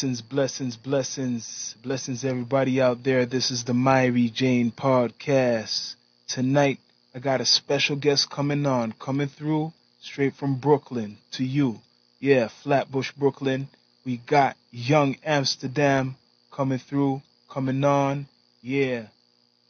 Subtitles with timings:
[0.00, 3.26] Blessings, blessings, blessings, blessings, everybody out there.
[3.26, 5.94] This is the Mary Jane podcast.
[6.26, 6.78] Tonight,
[7.14, 11.80] I got a special guest coming on, coming through straight from Brooklyn to you.
[12.18, 13.68] Yeah, Flatbush, Brooklyn.
[14.06, 16.16] We got Young Amsterdam
[16.50, 17.20] coming through,
[17.50, 18.26] coming on.
[18.62, 19.08] Yeah,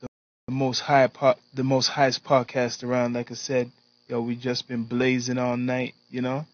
[0.01, 0.07] the,
[0.47, 3.15] the most high, po- the most highest podcast around.
[3.15, 3.73] Like I said,
[4.07, 6.47] yo, we just been blazing all night, you know.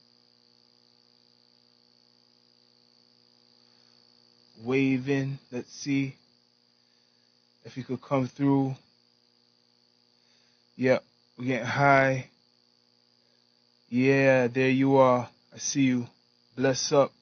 [4.63, 5.39] Waving.
[5.53, 6.17] Let's see
[7.65, 8.75] if he could come through.
[10.77, 11.03] Yep,
[11.39, 12.29] we're getting high.
[13.89, 15.29] Yeah, there you are.
[15.55, 16.07] I see you.
[16.57, 17.13] Bless up.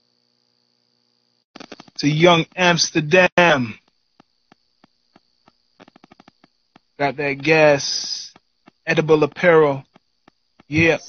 [1.98, 3.78] To young Amsterdam.
[6.98, 8.33] Got that gas.
[8.87, 9.84] Edible apparel.
[10.69, 11.01] Yep.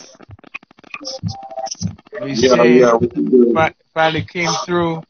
[2.21, 2.93] We Yeah, yeah.
[2.93, 3.53] what you doing?
[3.53, 5.03] fi- finally came through.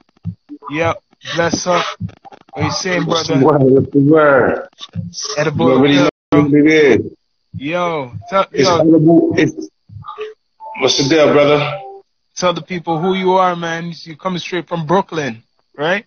[0.72, 1.02] Yep.
[1.34, 1.86] Bless up.
[2.54, 3.40] What you saying, brother?
[3.40, 4.68] What's the word?
[5.38, 6.52] Edible You already know apparel.
[6.52, 7.12] what it is.
[7.58, 9.34] Yo, tell, It's yo, edible.
[9.38, 9.70] It's
[10.80, 11.80] what's the deal, brother?
[12.38, 13.94] tell the people who you are, man.
[14.04, 15.42] You're coming straight from Brooklyn,
[15.78, 16.06] right?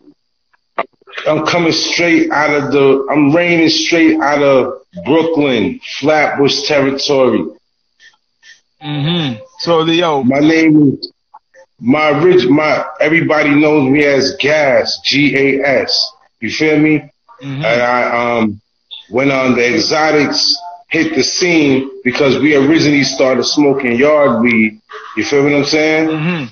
[1.27, 3.07] I'm coming straight out of the.
[3.11, 7.45] I'm raining straight out of Brooklyn, Flatbush territory.
[8.83, 9.43] Mm-hmm.
[9.61, 11.13] So, the- yo, My name is
[11.81, 12.47] my rich.
[12.49, 15.01] My everybody knows me as Gas.
[15.05, 16.13] G A S.
[16.41, 17.11] You feel me?
[17.43, 17.65] mhm.
[17.65, 18.61] And I um
[19.11, 20.57] went on the exotics
[20.89, 24.81] hit the scene because we originally started smoking yard weed.
[25.17, 26.09] You feel what I'm saying?
[26.09, 26.51] Mhm.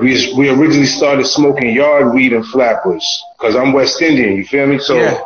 [0.00, 3.04] We we originally started smoking yard weed in Flatbush
[3.38, 4.36] because I'm West Indian.
[4.36, 4.78] You feel me?
[4.78, 5.18] So Yeah.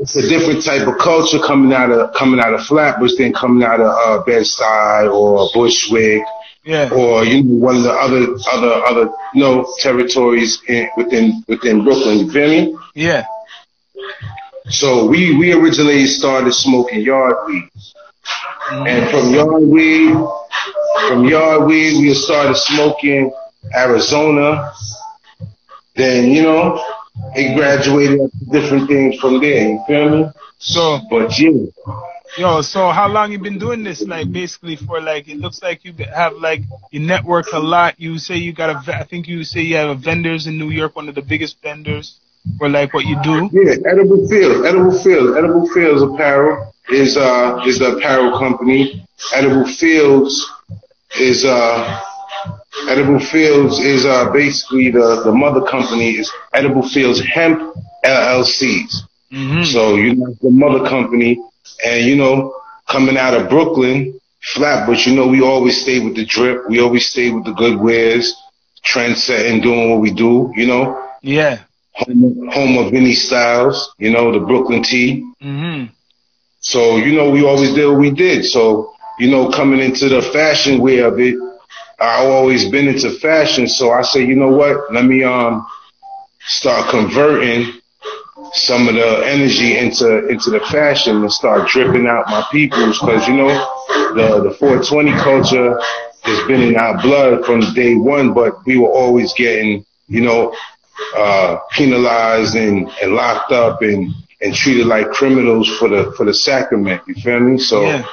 [0.00, 3.62] it's a different type of culture coming out of coming out of Flatbush than coming
[3.62, 6.22] out of uh, Bed-Stuy or Bushwick
[6.64, 11.42] yeah, or you know one of the other other other you know territories in, within
[11.48, 12.18] within Brooklyn.
[12.20, 12.76] You feel me?
[12.94, 13.24] yeah,
[14.70, 17.68] So we we originally started smoking yard weed,
[18.72, 18.88] Mhm.
[18.88, 20.14] and from yard weed,
[21.08, 23.30] from yard weed, we started smoking
[23.74, 24.72] Arizona.
[25.96, 26.80] Then you know,
[27.34, 29.68] it graduated up to different things from there.
[29.68, 30.26] You feel me?
[30.58, 31.50] So, But yeah,
[32.38, 34.02] yo, so how long you been doing this?
[34.02, 38.00] Like, basically, for like, it looks like you have like you network a lot.
[38.00, 40.70] You say you got a I think you say you have a vendors in New
[40.70, 42.18] York, one of the biggest vendors
[42.58, 43.48] for like what you do.
[43.52, 49.06] yeah, Edible Fields, Edible Fields, Edible Fields Apparel is uh is the apparel company.
[49.34, 50.50] Edible Fields
[51.18, 52.00] is uh
[52.88, 57.74] Edible Fields is uh basically the the mother company is Edible Fields Hemp
[58.04, 59.08] LLCs.
[59.32, 59.62] Mm-hmm.
[59.64, 61.40] So you know the mother company,
[61.84, 62.54] and you know
[62.88, 64.20] coming out of Brooklyn,
[64.54, 66.68] flat, but you know we always stay with the drip.
[66.68, 68.34] We always stay with the good wares,
[68.84, 70.52] trendsetting, doing what we do.
[70.54, 71.60] You know, yeah.
[71.92, 73.94] home, home of Vinny Styles.
[73.98, 75.24] You know the Brooklyn Tea.
[75.42, 75.92] Mm-hmm.
[76.60, 78.44] So you know we always did what we did.
[78.44, 81.36] So you know coming into the fashion way of it,
[81.98, 83.66] I've always been into fashion.
[83.68, 84.92] So I say, you know what?
[84.92, 85.66] Let me um
[86.46, 87.80] start converting
[88.54, 93.26] some of the energy into into the fashion and start dripping out my peoples because
[93.26, 93.48] you know
[94.14, 95.78] the the 420 culture
[96.22, 100.54] has been in our blood from day one, but we were always getting you know
[101.16, 106.34] uh, penalized and, and locked up and and treated like criminals for the for the
[106.34, 107.02] sacrament.
[107.06, 107.58] You feel me?
[107.58, 108.06] So Yeah.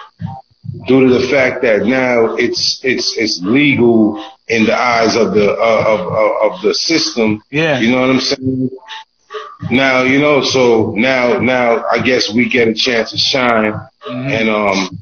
[0.87, 5.51] due to the fact that now it's it's it's legal in the eyes of the
[5.51, 7.43] uh, of, of of the system.
[7.51, 7.79] Yeah.
[7.79, 8.69] You know what I'm saying?
[9.69, 10.41] Now you know.
[10.43, 13.73] So now now I guess we get a chance to shine
[14.07, 14.31] Mhm.
[14.31, 14.97] and um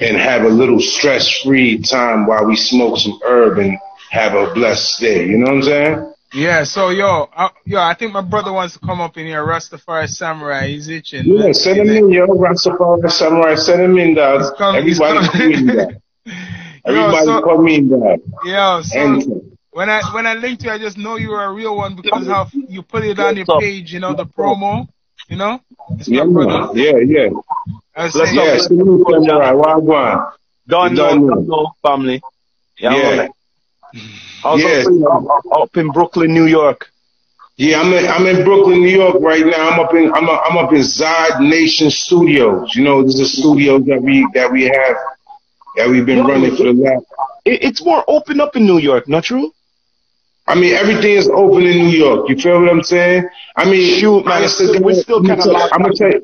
[0.00, 3.78] and have a little stress free time while we smoke some herb and
[4.10, 5.26] have a blessed day.
[5.26, 6.08] You know what I'm saying?
[6.34, 9.44] Yeah, so yo, uh, yo, I think my brother wants to come up in here,
[9.44, 10.68] Rastafari Samurai.
[10.68, 11.24] He's itching.
[11.26, 12.26] Yeah, Let's send him in, yo.
[12.26, 14.40] Rastafari Samurai, send him in, dog.
[14.74, 15.92] Everybody come- in, dog.
[16.24, 16.32] Yo,
[16.86, 18.20] Everybody so, come in, dog.
[18.44, 19.42] yo, so.
[19.72, 22.46] When I when I linked you, I just know you're a real one because how
[22.68, 24.86] you put it on your page, you know, the promo,
[25.28, 25.60] you know.
[25.98, 26.68] It's my Yeah, brother.
[26.74, 27.28] yeah, yeah.
[27.96, 29.52] I was Let's saying, Yeah, salute Samurai.
[29.52, 30.32] Wagwan.
[30.68, 31.34] Don't Don't know, know.
[31.34, 32.22] don't know, family.
[32.78, 32.94] Yeah.
[32.96, 33.16] Yeah.
[33.16, 33.30] man.
[34.42, 34.86] How's Yes.
[34.86, 36.90] up, up, up in Brooklyn, New York?
[37.56, 39.68] Yeah, I'm in I'm in Brooklyn, New York right now.
[39.70, 42.74] I'm up in I'm up, I'm up in Zod Nation Studios.
[42.74, 44.96] You know, this is a studio that we that we have
[45.76, 47.04] that we've been No, running for the last.
[47.44, 49.52] It, it's more open up in New York, not true?
[50.46, 52.28] I mean, everything is open in New York.
[52.28, 53.28] You feel what I'm saying?
[53.56, 56.10] I mean, Shoot, man, honest it's still, we're still kind of locked I'm gonna tell
[56.10, 56.20] you,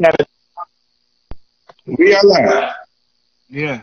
[1.99, 2.73] we are live.
[3.49, 3.82] yeah.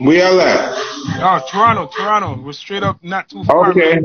[0.00, 0.74] We are live.
[1.20, 2.40] Oh, Toronto, Toronto.
[2.42, 3.70] We're straight up, not too far.
[3.70, 3.98] Okay.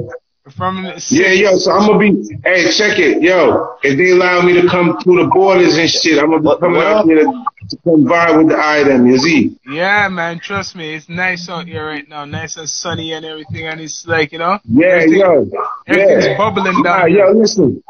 [0.58, 2.12] From the Yeah, yo, so I'm gonna be,
[2.44, 3.78] hey, check it, yo.
[3.82, 6.78] If they allow me to come through the borders and shit, I'm gonna be coming
[6.78, 6.88] what?
[6.88, 9.58] out here to, to come vibe with the item, you see?
[9.68, 13.68] Yeah, man, trust me, it's nice out here right now, nice and sunny and everything,
[13.68, 15.50] and it's like you know, Yeah, everything- yo.
[15.88, 16.38] everything's Yeah.
[16.38, 17.84] bubbling down yo, listen.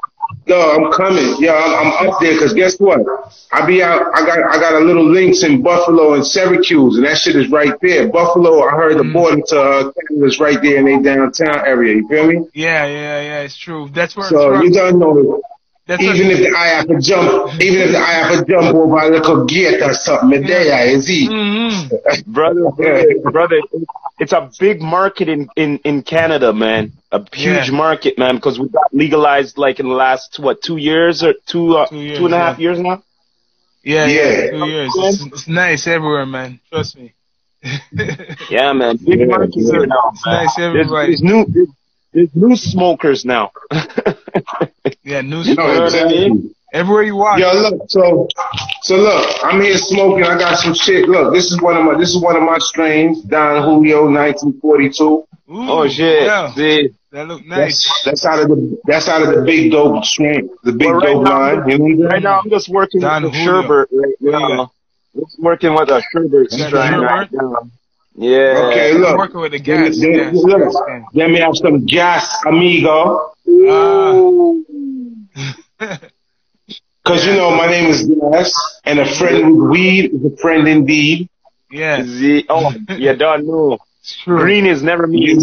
[0.45, 1.35] Yo, I'm coming.
[1.39, 2.99] Yo, I'm, I'm up there because guess what?
[3.51, 4.01] I be out.
[4.13, 7.49] I got I got a little links in Buffalo and Syracuse, and that shit is
[7.49, 8.07] right there.
[8.09, 9.13] Buffalo, I heard the Mm.
[9.13, 11.95] border to uh, Canada's right there in their downtown area.
[11.95, 12.45] You feel me?
[12.53, 13.89] Yeah, yeah, yeah, it's true.
[13.93, 15.41] That's where So you don't know.
[15.85, 18.97] That's Even where, if I have to jump, even if I have to jump over
[18.99, 21.27] a little gate or something, there is he.
[21.27, 22.25] Mhm.
[22.25, 23.61] brother, brother, brother,
[24.17, 26.93] it's a big market in, in, in Canada, man.
[27.11, 27.75] A huge Yeah.
[27.75, 31.75] market, man, because we got legalized like in the last what two years or two
[31.75, 32.63] uh, Two years, two and a half yeah.
[32.63, 33.03] years now.
[33.83, 34.51] Yeah, yeah, Yeah.
[34.51, 34.91] two years.
[34.95, 36.61] It's, it's nice everywhere, man.
[36.71, 37.13] Trust me.
[38.49, 39.71] Yeah, man, big Yeah, market yeah.
[39.71, 40.11] here now.
[40.13, 40.35] It's man.
[40.45, 41.07] nice There's, everybody.
[41.07, 41.67] there's new there's,
[42.13, 43.51] there's new smokers now.
[45.03, 46.53] Yeah, news No, exactly.
[46.73, 47.39] everywhere you walk.
[47.39, 48.27] Yo, look, so
[48.83, 50.23] so look, I'm here smoking.
[50.23, 51.07] I got some shit.
[51.09, 55.03] Look, this is one of my this is one of my strains, Don Julio, 1942.
[55.05, 56.23] Ooh, oh shit!
[56.23, 57.83] Yeah, See, that look nice.
[58.05, 60.95] That's that's out of the that's out of the big dope strain, the big Well,
[60.99, 61.69] right dope now- line.
[61.69, 63.61] You know what I'm right now I'm just working Don with the Julio.
[63.61, 64.71] sherbet right now.
[65.19, 67.55] Just working with a sherbet Is that strain right now.
[68.15, 68.69] Yeah.
[68.71, 69.99] Okay, I'm working with the Then, gas.
[69.99, 71.05] then, gas, look, gas can.
[71.13, 73.31] then we have some gas, amigo.
[73.69, 74.13] Ah.
[77.05, 78.53] Cause you know my name is Gas,
[78.85, 81.27] and a friend with weed is a friend indeed.
[81.73, 83.77] Oh, yeah, Z- oh, you don't know.
[84.25, 85.35] Green is never me.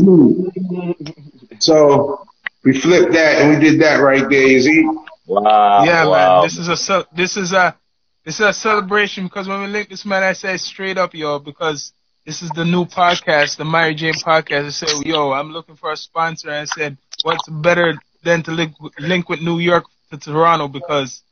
[1.58, 2.26] So
[2.64, 4.46] we flipped that and we did that right there.
[4.46, 4.84] You see?
[5.26, 5.84] Wow.
[5.84, 6.40] yeah, wow.
[6.40, 6.48] man.
[6.48, 7.76] This is a ce- this is a
[8.24, 11.38] this is a celebration because when we link this man, I said straight up, yo,
[11.38, 11.92] because
[12.26, 14.66] this is the new podcast, the Mary Jane podcast.
[14.66, 16.50] I said, yo, I'm looking for a sponsor.
[16.50, 21.22] I said, what's better than to link link with New York to Toronto because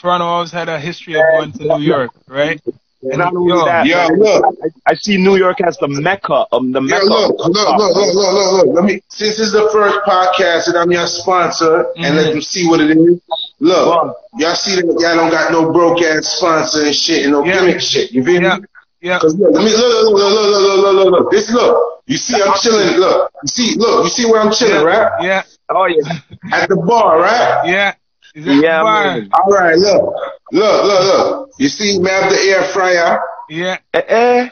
[0.00, 2.60] Toronto always had a history of going to New York, right?
[3.02, 4.44] And not only Yo, that, Yo, look.
[4.64, 7.04] I, I see New York as the mecca of the Yeah, mecca.
[7.06, 8.74] look, look, look, look, look, look, look.
[8.74, 9.00] Let me.
[9.10, 12.80] Since this is the first podcast and I'm your sponsor, and let them see what
[12.80, 13.20] it is.
[13.60, 14.16] Look, Wow.
[14.38, 17.60] y'all see that y'all don't got no broke ass sponsor and shit and no Yeah.
[17.60, 18.10] gimmick shit.
[18.12, 18.64] You feel Yeah, me?
[19.02, 19.18] yeah.
[19.20, 21.30] Cause look, let me look, look, look, look, look, look, look, look, look.
[21.30, 22.02] This look.
[22.06, 22.98] You see, I'm chilling.
[22.98, 25.10] Look, you see, look, you see where I'm chilling, right?
[25.22, 26.18] Yeah, Oh yeah.
[26.52, 27.66] At the bar, right?
[27.68, 27.94] yeah.
[28.34, 29.04] Yeah, bar?
[29.04, 29.30] man.
[29.32, 30.14] All right, look,
[30.52, 31.50] look, look, look.
[31.58, 33.18] You see, me have the air fryer.
[33.48, 33.78] Yeah.
[33.94, 34.48] Eh, eh.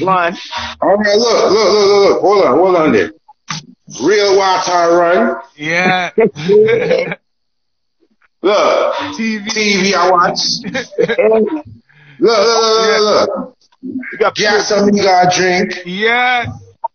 [0.00, 0.36] Line.
[0.80, 2.20] All right, look, look, look, look, look.
[2.22, 3.12] Hold on, hold on there.
[4.02, 5.36] Real water run.
[5.56, 6.10] Yeah.
[8.40, 9.48] Look, TV.
[9.48, 10.38] TV I watch.
[12.20, 13.56] Look, look, look, look, look.
[13.82, 15.72] You got Gas amigo I drink.
[15.86, 16.46] yeah.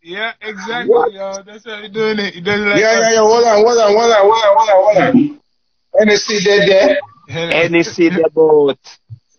[0.04, 1.42] Yeah, exactly, yo.
[1.46, 2.34] That's how you're doing it.
[2.34, 3.20] He does it like Yeah, yeah, yeah.
[3.20, 5.40] Hold on, hold on, hold on, hold on, hold on, hold on.
[5.96, 7.00] And they see that there.
[7.30, 8.78] And they the boat.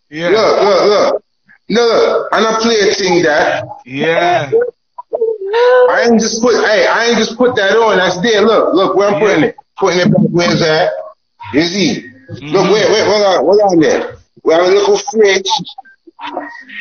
[0.09, 0.29] Yeah.
[0.31, 1.25] Look, look, look.
[1.69, 3.69] No, look, and I play a thing that.
[3.85, 4.51] Yeah.
[5.91, 7.99] I ain't just put, hey, I ain't just put that on.
[7.99, 8.41] That's there.
[8.41, 9.57] Look, look where I'm putting it.
[9.77, 10.93] Putting it back where it's at.
[11.53, 12.09] You see?
[12.29, 12.73] Look, mm-hmm.
[12.73, 14.17] wait, wait, hold on, hold on there.
[14.43, 15.51] We have a little fridge.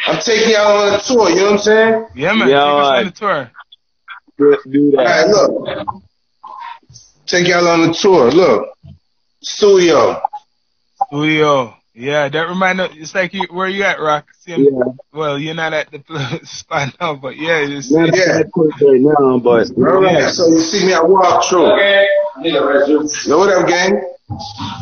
[0.08, 1.30] I'm taking y'all on a tour.
[1.30, 2.08] You know what I'm saying?
[2.16, 2.50] Yeah, man.
[2.50, 3.06] Yeah, Take us on man.
[3.06, 3.12] the
[4.52, 4.58] tour.
[4.66, 5.28] Do, do All right, that.
[5.30, 5.88] look.
[7.26, 8.32] Take y'all on the tour.
[8.32, 8.70] Look,
[9.42, 10.22] studio.
[11.08, 11.76] Studio.
[11.96, 12.92] Yeah, that remind us.
[12.96, 14.26] It's like you, where you at, Rock?
[14.40, 14.92] See, Yeah.
[15.14, 18.42] Well, you're not at the spot now, but yeah, it's Not a Yeah.
[18.42, 21.68] bad right now, but All right, so you see me, I walk through.
[22.44, 24.02] Yo, what up, gang?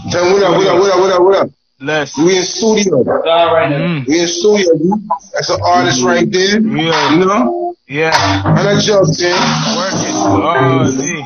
[0.10, 1.50] Tell me what up, what up, what up, what up, what up?
[1.82, 2.18] Less.
[2.18, 3.04] We in studio.
[3.04, 4.78] Mm, We in studio.
[4.78, 4.92] B.
[5.34, 6.60] That's an artist right there.
[6.62, 7.12] Yeah.
[7.12, 7.76] You know?
[7.88, 8.14] yeah,
[8.46, 9.36] And I jumped in.
[9.76, 10.16] working.
[10.16, 11.26] Oh, see,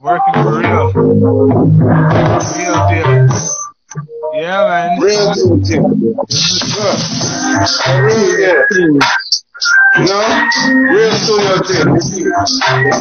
[0.00, 0.92] working for real.
[0.92, 3.28] Real deal.
[4.32, 5.00] Yeah, man.
[5.00, 5.84] Real deal, Tim.
[8.00, 8.98] Real deal.
[9.96, 10.24] You know?
[10.94, 11.88] Real studio, Tim.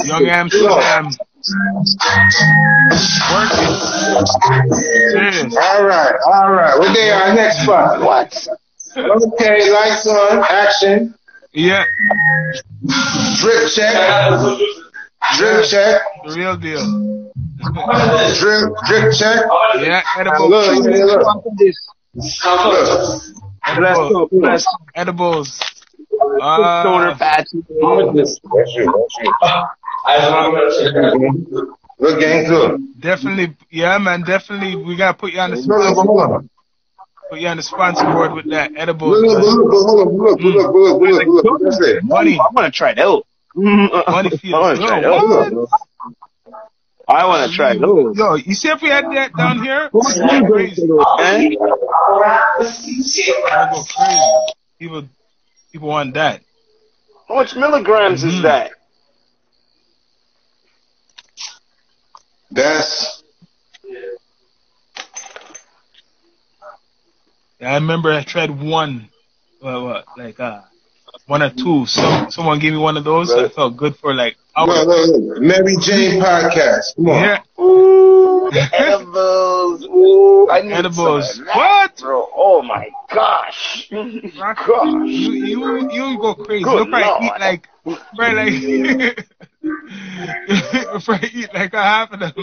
[0.08, 1.06] Young Amsterdam.
[3.32, 3.72] Working.
[4.76, 5.56] Serious.
[5.56, 6.78] All right, all right.
[6.78, 8.02] What they are next spot?
[8.02, 8.34] what?
[8.98, 11.14] Okay, lights on, action,
[11.54, 11.86] Yeah,
[13.40, 13.94] drip check,
[15.38, 17.22] drip check, the real deal.
[18.40, 19.46] drip, drip check.
[19.80, 20.50] Yeah, edible.
[20.50, 21.24] Look, yeah, look,
[24.12, 24.30] look.
[24.32, 24.66] Bless
[24.96, 25.46] Edible.
[26.22, 26.84] Up, bless Edibles.
[26.84, 27.48] Stoner Uh, patch.
[27.52, 27.70] That's
[28.34, 28.84] you, that's you.
[32.02, 32.80] Look, gang, look.
[33.00, 34.76] definitely, yeah, man, definitely.
[34.78, 36.50] We gotta put you on the Look, look, sponsor, hold on.
[37.30, 39.22] put you on the sponsor board with that edibles.
[39.22, 39.44] Look, look, man.
[39.44, 41.60] look, look, hold on, look, look, look, look, look, look.
[41.62, 42.04] That's it.
[42.06, 43.26] Money, I want to try it out.
[43.54, 45.06] money I feels want to try good.
[45.06, 45.52] it out.
[45.54, 45.70] Look,
[47.10, 48.16] I want to try those.
[48.18, 49.90] Yo, you see if we had that down here?
[49.92, 50.82] How much That'd money go goes crazy.
[50.82, 51.58] to those, man?
[53.50, 53.84] That'd go
[54.80, 55.10] crazy.
[55.72, 56.42] People, people want that.
[57.28, 58.44] How much milligrams is Mhm.
[58.44, 58.72] that?
[62.52, 63.24] That's
[67.60, 69.10] Yeah, I remember I tried one,
[69.62, 70.62] well, what, like uh,
[71.26, 71.86] one or two.
[71.86, 73.32] Some someone gave me one of those.
[73.32, 74.88] I felt good for like look, hours.
[74.88, 75.42] look, look.
[75.42, 76.96] Mary Jane podcast.
[76.96, 77.24] Come on.
[77.24, 77.99] Yeah, Ooh,
[78.52, 79.84] the edibles.
[79.86, 81.36] Ooh, I need edibles.
[81.36, 81.98] some of that, What?
[81.98, 82.28] bro?
[82.36, 83.88] Oh my gosh.
[83.92, 85.08] Rock- Gosh.
[85.08, 86.64] You you you go crazy.
[86.64, 87.24] Good You'll probably Lord.
[87.24, 87.68] eat like
[88.16, 89.26] probably like
[89.64, 92.34] you'll probably eat like a half of them.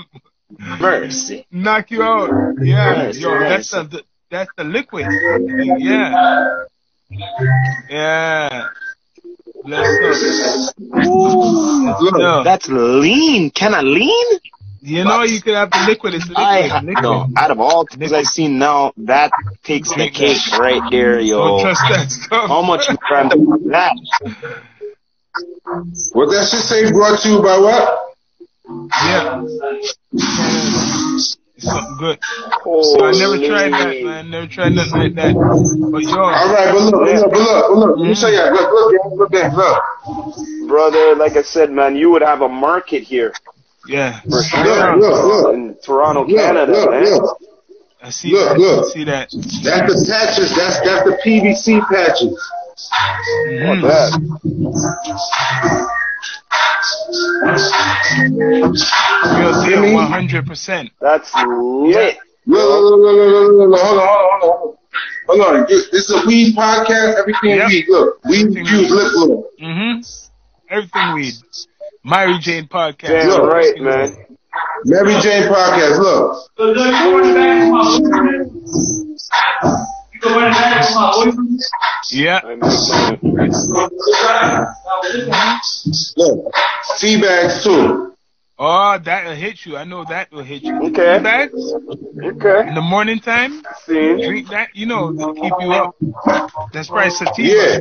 [0.80, 1.46] Mercy.
[1.50, 2.30] Knock you out.
[2.60, 5.06] Yeah, Yes, yo, that's the that's the liquid.
[5.10, 6.64] Yeah,
[7.88, 8.66] yeah.
[9.64, 10.94] Let's go.
[12.00, 12.44] Look, No.
[12.44, 13.50] That's lean.
[13.50, 14.26] Can I lean?
[14.86, 16.14] You know you could have the liquid.
[16.14, 16.46] It's liquid.
[16.46, 17.02] I liquid.
[17.02, 17.28] no.
[17.36, 19.32] Out of all things I've seen now, that
[19.64, 21.60] takes the cake right there, Don't yo.
[21.60, 22.46] trust that stuff.
[22.48, 23.40] How much grams is
[23.72, 23.92] that?
[26.12, 27.98] what that shit say brought to you by what?
[29.02, 29.42] Yeah.
[31.58, 32.18] Something good.
[32.62, 34.30] So I never tried that, man.
[34.30, 35.34] Never tried nothing like that.
[35.34, 37.98] But yo, All right, but look, but look, but look, but look.
[37.98, 38.20] Let me mm.
[38.20, 38.38] show you.
[38.38, 40.68] Look, look, look, look, there, look.
[40.68, 43.32] Brother, like I said, man, you would have a market here
[43.88, 44.20] yeah.
[44.22, 45.54] for sure Look, look, look.
[45.54, 47.04] in Toronto, Look, Canada, look, man.
[47.04, 47.38] look.
[48.02, 48.58] I see Look, that.
[48.58, 48.84] look.
[48.86, 49.28] I see that.
[49.30, 50.54] That's the patches.
[50.56, 52.38] That's that's the PVC patches.
[53.48, 53.82] Mhm.
[53.82, 55.26] That.
[58.26, 59.92] Real deal, Jimmy?
[59.94, 60.90] one hundred percent.
[61.00, 62.16] That's lit.
[62.46, 64.76] Look, look, look, look, look, look, look, hold on, hold on, hold on.
[65.26, 65.66] Hold on.
[65.68, 67.18] This this is a weed podcast.
[67.20, 67.68] Everything Yep.
[67.68, 67.84] weed.
[67.88, 68.90] Look, we Everything use weed.
[68.90, 69.44] lip oil.
[69.60, 70.00] Mm-hmm.
[70.70, 71.34] Everything weed.
[72.06, 73.08] Mary Jane podcast.
[73.08, 73.52] Damn Look.
[73.52, 74.16] right, man.
[74.84, 75.98] Mary Jane podcast.
[75.98, 76.50] Look,
[82.12, 82.40] Yeah.
[82.44, 82.60] I mean,
[86.16, 86.54] look.
[86.98, 88.12] Tea bags too.
[88.58, 89.76] Oh, that'll hit you.
[89.76, 90.76] I know that will hit you.
[90.86, 91.18] Okay.
[91.18, 92.68] Bags okay.
[92.68, 93.62] in the morning time.
[93.84, 94.24] See?
[94.24, 94.68] Drink that.
[94.74, 95.96] You know, to keep you up.
[96.72, 97.48] That's probably sativa.
[97.48, 97.80] Yeah.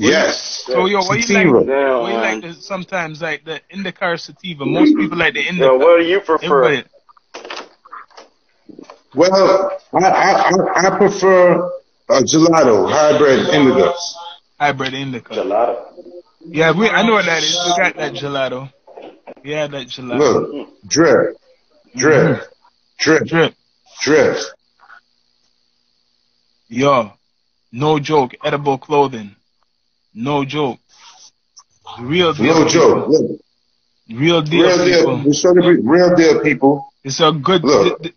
[0.00, 0.62] Yes.
[0.66, 1.66] So yo, what you like?
[1.66, 4.64] Damn, What you like the, uh, sometimes like the indica or sativa?
[4.64, 5.66] Most people like the indica.
[5.66, 6.64] Yo, what do you prefer?
[6.64, 6.88] Everybody,
[9.14, 11.54] Well, I I I, I prefer
[12.10, 13.92] a gelato hybrid indica.
[14.60, 15.34] hybrid indica.
[15.34, 15.82] Gelato.
[16.46, 16.88] Yeah, we.
[16.88, 17.58] I know what that is.
[17.66, 18.72] We got that gelato.
[19.44, 20.18] Yeah, that gelato.
[20.18, 21.36] Look, drip,
[21.96, 22.44] drip, mm-hmm.
[22.98, 23.54] drip, Drip.
[24.02, 24.36] drip.
[26.68, 27.12] Yo,
[27.72, 28.32] no joke.
[28.44, 29.34] Edible clothing.
[30.18, 30.80] No joke.
[32.00, 32.46] Real deal.
[32.46, 33.06] No joke.
[33.06, 33.28] people.
[33.28, 33.40] Look,
[34.10, 34.66] Real deal.
[34.66, 35.22] real deal.
[35.22, 35.62] people.
[35.62, 36.92] We real deal, people.
[37.04, 37.62] It's a good.
[37.62, 38.02] Look.
[38.02, 38.14] th- th-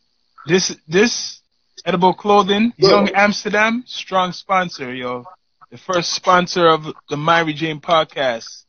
[0.48, 1.42] this this
[1.86, 2.92] edible clothing, Look.
[2.92, 5.26] Young Amsterdam, strong sponsor, yo.
[5.70, 8.64] The first sponsor of the Mary Jane podcast.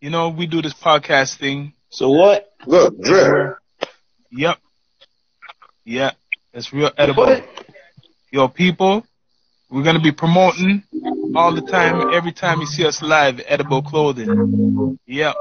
[0.00, 1.74] You know, we do this podcast thing.
[1.90, 2.50] So what?
[2.66, 3.58] Look, drip.
[4.30, 4.56] Yep.
[5.84, 6.16] Yep.
[6.54, 7.26] It's real edible.
[7.26, 7.44] What?
[8.30, 9.04] Yo, people,
[9.70, 10.82] we're gonna be promoting
[11.36, 14.98] all the time, every time you see us live, edible clothing.
[15.06, 15.34] Yep.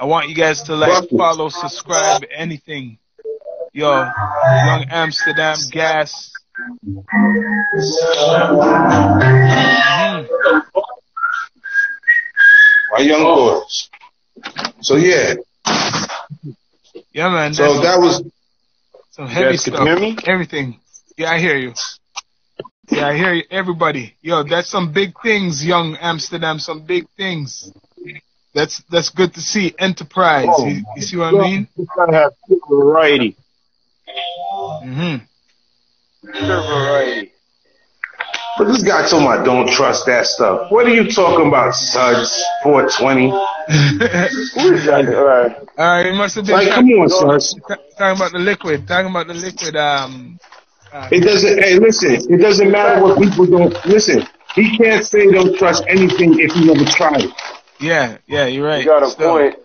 [0.00, 2.98] I want you guys to like, follow, subscribe, anything.
[3.72, 6.32] Yo, Young Amsterdam Gas.
[12.92, 13.90] My young boys.
[14.80, 15.34] So yeah.
[17.12, 17.54] Yeah, man.
[17.54, 18.22] So that was
[19.10, 19.86] some heavy stuff.
[19.86, 20.16] hear me?
[20.26, 20.80] Everything.
[21.16, 21.74] Yeah, I hear you.
[22.90, 23.44] Yeah, I hear you.
[23.50, 24.14] Everybody.
[24.20, 26.58] Yo, that's some big things, Young Amsterdam.
[26.58, 27.72] Some big things.
[28.54, 29.74] That's that's good to see.
[29.78, 30.48] Enterprise.
[30.50, 30.66] Oh.
[30.66, 31.68] You, you see what I mean?
[31.76, 32.32] You gotta have
[32.68, 33.36] variety.
[36.22, 37.32] Pure variety.
[38.58, 40.70] But this guy told me I don't trust that stuff.
[40.70, 42.44] What are you talking about, Suds?
[42.62, 43.30] 420?
[43.30, 45.06] Who is that?
[45.14, 45.56] All right.
[45.78, 47.54] All right, it must have been Like, come on, Suds.
[47.96, 48.86] talking about the liquid.
[48.86, 49.76] Talking about the liquid.
[49.76, 50.38] Um.
[50.92, 55.30] Uh, It doesn't, hey, listen, it doesn't matter what people don't, listen, he can't say
[55.30, 57.30] don't trust anything if he never tried it.
[57.80, 58.80] yeah, yeah, you're right.
[58.84, 59.56] You got a Still, point.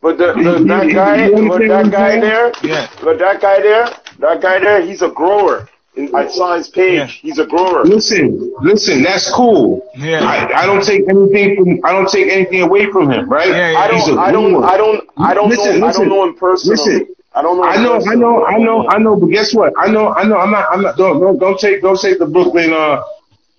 [0.00, 3.18] But the, the You- that you- guy, you but that guy I'm there, Yeah, but
[3.18, 3.86] that guy there,
[4.18, 5.68] that guy there, he's a grower.
[5.94, 6.94] And I saw his page.
[6.96, 7.06] Yeah.
[7.06, 7.84] He's a grower.
[7.84, 9.86] Listen, listen, that's cool.
[9.94, 10.24] yeah.
[10.24, 13.48] I, I don't take anything from, I don't take anything away from him, right?
[13.50, 13.78] Yeah, yeah.
[13.78, 14.64] I He's don't, a I don't.
[14.64, 16.76] I don't, I don't Listen, know, I don't know him personally.
[16.78, 17.14] listen.
[17.34, 17.64] I don't know.
[17.64, 19.72] I know, I know, I know, I know, but guess what?
[19.78, 22.26] I know, I know, I'm not, I'm not, don't, don't, don't take, don't take the
[22.26, 23.02] Brooklyn, uh,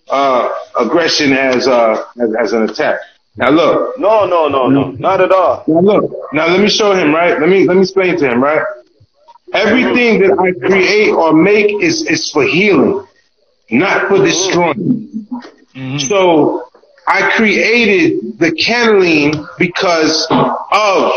[0.09, 2.99] uh, aggression as, uh, as, as an attack.
[3.35, 5.63] Now look, No, no, no, no, not at all.
[5.67, 7.39] Now look, now let me show him, right?
[7.39, 8.61] Let me let me explain to him, right?
[9.53, 13.07] Everything that I create or make is is for healing,
[13.71, 15.25] not for destroying.
[15.75, 15.99] Mhm.
[16.07, 16.67] So
[17.07, 21.11] I created the cannelline because of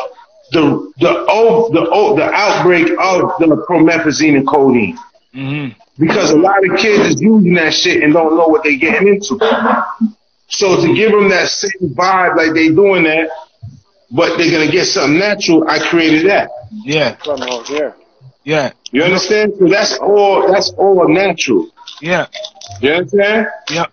[0.52, 4.98] the the oh, the oh, the outbreak of the promethazine and codeine.
[5.34, 5.74] Mhm.
[5.98, 9.08] Because a lot of kids is using that shit and don't know what they're getting
[9.08, 9.38] into.
[10.48, 13.30] So to give them that same vibe like they doing that,
[14.10, 16.50] but they're gonna get something natural, I created that.
[16.70, 17.16] Yeah.
[17.16, 17.68] From out.
[18.44, 18.70] Yeah.
[18.92, 19.54] You understand?
[19.58, 21.68] So that's all that's all natural.
[22.00, 22.26] Yeah.
[22.80, 23.48] You understand?
[23.70, 23.92] Yep.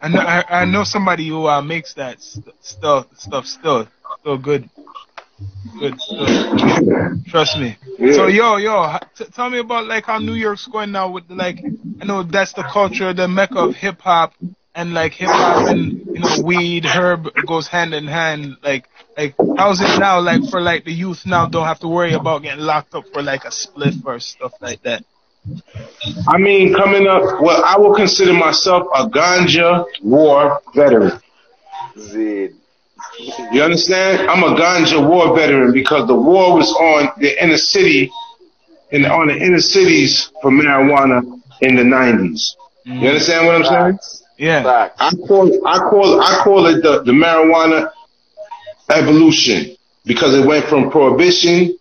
[0.00, 0.20] I know.
[0.20, 3.06] I, I know somebody who uh, makes that st- stuff.
[3.16, 3.88] Stuff still,
[4.20, 4.70] still good.
[5.78, 6.00] Good.
[6.00, 7.22] Still.
[7.28, 7.76] Trust me.
[7.98, 8.12] Yeah.
[8.12, 11.24] So yo, yo, h- t- tell me about like how New York's going now with
[11.28, 11.62] like.
[12.00, 14.34] I know that's the culture, the mecca of hip hop,
[14.74, 18.56] and like hip hop and you know weed, herb goes hand in hand.
[18.62, 20.20] Like, like how's it now?
[20.20, 23.22] Like for like the youth now, don't have to worry about getting locked up for
[23.22, 25.04] like a split or stuff like that.
[26.28, 31.20] I mean, coming up, well, I will consider myself a ganja war veteran.
[31.98, 32.54] Zid.
[33.52, 34.28] You understand?
[34.28, 38.10] I'm a ganja war veteran because the war was on the inner city,
[38.92, 41.22] and on the inner cities for marijuana
[41.60, 42.54] in the 90s.
[42.84, 43.08] You mm.
[43.08, 43.98] understand what I'm saying?
[44.38, 44.62] Yeah.
[44.62, 44.94] Facts.
[44.98, 47.90] I call I call I call it the, the marijuana
[48.90, 49.76] evolution
[50.06, 51.76] because it went from prohibition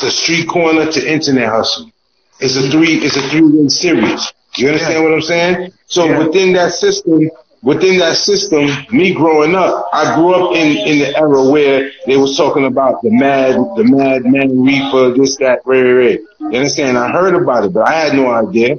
[0.00, 1.90] to street corner to internet hustle.
[2.38, 4.32] It's a three it's a three win series.
[4.56, 5.02] You understand Yeah.
[5.02, 5.72] what I'm saying?
[5.86, 6.18] So Yeah.
[6.18, 7.30] within that system,
[7.62, 12.16] within that system, me growing up, I grew up in in the era where they
[12.16, 16.20] was talking about the mad the mad man reefer, this that, right, right, right.
[16.40, 16.96] You understand?
[16.98, 18.76] I heard about it, but I had no idea.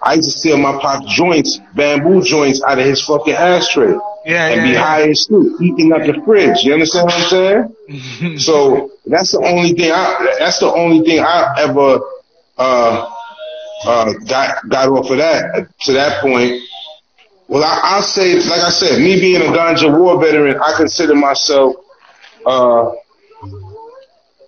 [0.00, 3.94] I used to steal my pop joints, bamboo joints out of his fucking ashtray
[4.24, 4.46] Yeah.
[4.46, 4.62] and Yeah.
[4.62, 4.82] be yeah.
[4.82, 6.62] high as shit, eating up the fridge.
[6.62, 8.38] You understand what I'm saying?
[8.38, 11.98] So that's the only thing I that's the only thing I ever
[12.58, 13.08] uh
[13.86, 16.60] uh got got off of that to that point.
[17.48, 21.14] Well I, I'll say like I said, me being a ganja war veteran, I consider
[21.14, 21.74] myself
[22.46, 22.90] uh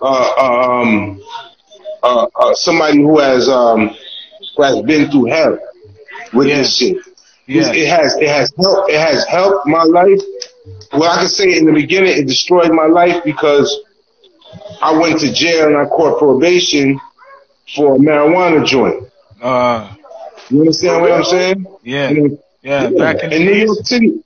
[0.00, 1.20] uh um
[2.02, 3.90] uh, uh somebody who has um
[4.56, 5.58] who has been through hell
[6.32, 6.58] with Yeah.
[6.58, 6.96] this shit.
[7.46, 7.72] yeah.
[7.72, 10.20] It has it has helped it has helped my life.
[10.92, 13.68] Well, I can say in the beginning it destroyed my life because
[14.82, 17.00] I went to jail and I caught probation
[17.74, 19.04] for a marijuana joint.
[19.40, 19.94] Uh.
[20.48, 21.66] You understand what I'm saying?
[21.82, 22.08] Yeah.
[22.08, 22.90] And- Yeah.
[22.90, 23.52] Back in in New.
[23.52, 24.22] York City.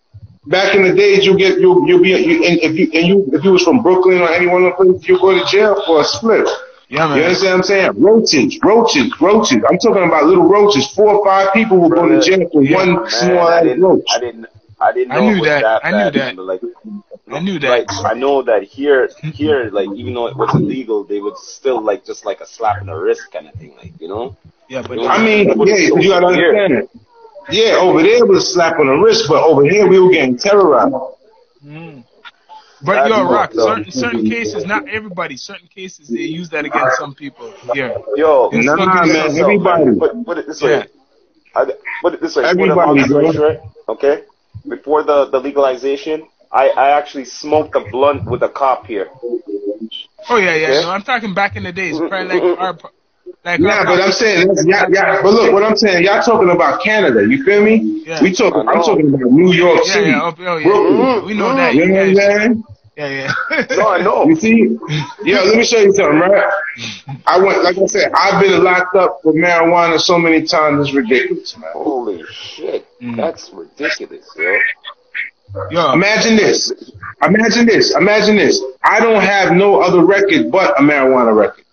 [0.46, 3.30] Back in the days, you get you you'll be you, and if you and you
[3.32, 5.82] if you was from Brooklyn or any one of the places, you go to jail
[5.86, 6.46] for a split.
[6.90, 7.16] Yeah, man.
[7.16, 7.92] You understand what I'm saying?
[7.96, 9.58] Roaches, roaches, roaches.
[9.68, 10.92] I'm talking about little roaches.
[10.94, 12.76] Four or five people will go to jail for Yeah.
[12.76, 14.04] one Man, small I didn't, roach.
[14.14, 14.46] I didn't,
[14.78, 15.62] I didn't I know knew that.
[15.62, 15.84] that.
[15.86, 16.42] I knew bad, that.
[16.42, 16.60] Like,
[17.32, 17.68] I knew that.
[17.70, 21.80] like, I know that here, here, like, even though it was illegal, they would still
[21.80, 24.36] like just like a slap in the wrist kind of thing, like, you know.
[24.68, 26.90] Yeah, but I mean, yeah, you gotta understand it.
[27.50, 30.11] Yeah, over there it was a slap on the wrist, but over here we were
[30.11, 30.94] getting terrorized.
[31.64, 32.04] Mm.
[32.85, 37.14] But yo, Rock, certain certain cases, not everybody, certain cases they use that against some
[37.14, 37.52] people.
[37.74, 37.96] Yeah.
[38.16, 39.85] Yo, It's Nah, not gonna man, be everybody.
[39.98, 40.70] Put, put it this way.
[40.70, 40.85] Yeah.
[41.54, 41.64] I,
[42.02, 42.44] put it this way.
[42.44, 43.72] Everybody, bro.
[43.88, 44.24] Okay.
[44.68, 49.09] Before the, the legalization, I, I actually smoked a blunt with a cop here.
[50.28, 50.72] Oh yeah, yeah.
[50.72, 50.80] Yeah.
[50.83, 52.78] No, I'm talking back in the days, probably like our,
[53.44, 56.22] like Nah, our but I'm saying, that's, yeah, yeah, but look, what I'm saying, y'all
[56.22, 58.02] talking about Canada, you feel me?
[58.07, 58.22] Yeah.
[58.22, 60.64] We talking, I I'm talking about New York yeah, City, yeah, oh, oh, yeah.
[60.64, 61.26] Brooklyn.
[61.26, 61.74] We know that.
[61.74, 62.64] You You know what I'm saying?
[62.96, 63.09] yeah,
[63.50, 63.66] yeah.
[63.76, 64.24] No, I know.
[64.28, 64.78] You see?
[65.24, 66.44] Yeah, let me show you something, right?
[67.26, 70.94] I went, like I said, I've been locked up for marijuana so many times, it's
[70.96, 71.70] ridiculous, man.
[71.74, 72.87] Holy shit.
[73.02, 73.16] Mm.
[73.16, 74.59] That's ridiculous, yo.
[75.70, 76.72] Yo, Imagine this.
[77.22, 77.94] Imagine this.
[77.96, 78.61] Imagine this.
[78.83, 81.64] I don't have no other record but a marijuana record.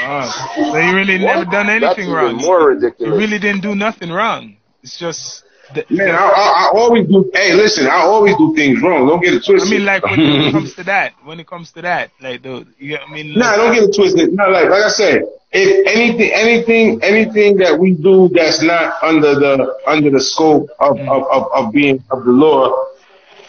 [0.00, 2.36] Uh, so you really never done anything even wrong.
[2.36, 3.12] more ridiculous.
[3.12, 4.56] You really didn't do nothing wrong.
[4.82, 7.30] It's just, the, Man, I, I, I always do.
[7.34, 9.06] Hey, listen, I always do things wrong.
[9.06, 9.68] Don't get it twisted.
[9.68, 12.42] I mean, like when, when it comes to that, when it comes to that, like
[12.42, 14.32] the, you know, what I mean, Nah, like, don't get it twisted.
[14.32, 15.22] No, like like I said,
[15.52, 20.96] if anything, anything, anything that we do that's not under the under the scope of
[20.96, 21.08] Mm.
[21.08, 22.72] of, of, of being of the law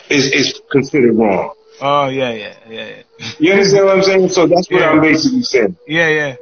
[0.09, 1.53] is is considered wrong.
[1.81, 3.27] Oh yeah, yeah, yeah, yeah.
[3.39, 4.29] You understand what I'm saying?
[4.29, 4.91] So that's what Yeah.
[4.91, 5.77] I'm basically saying.
[5.87, 6.35] Yeah, yeah.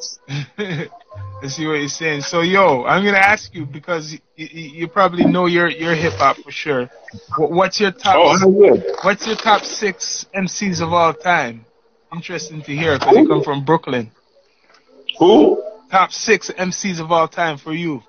[1.41, 2.21] I see what you're saying.
[2.21, 4.47] So, yo, I'm gonna ask you because you, you,
[4.80, 6.89] you probably know your your hip hop for sure.
[7.38, 8.17] Wh- What's your top?
[8.17, 8.84] Oh, will.
[9.04, 11.65] What's your top six MCs of all time?
[12.13, 14.12] Interesting to hear because you come from Brooklyn.
[15.19, 15.63] Who?
[15.89, 18.04] Top six MCs of all time for you.